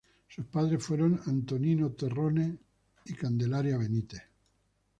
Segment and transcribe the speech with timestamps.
[0.27, 2.55] Sus Padres fueron Antonino Terrones
[3.05, 4.23] y Candelaria Benítez.